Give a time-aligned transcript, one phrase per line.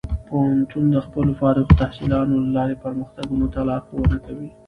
[0.27, 4.49] پوهنتون د خپلو فارغ التحصیلانو له لارې پرمختګ ته لارښوونه کوي.